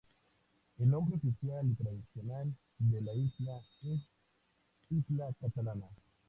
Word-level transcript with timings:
El 0.79 0.89
nombre 0.89 1.17
oficial 1.17 1.63
y 1.69 1.75
tradicional 1.75 2.55
de 2.79 3.01
la 3.03 3.13
isla 3.13 3.61
es 3.83 4.01
"isla 4.89 5.31
Catalana". 5.39 5.91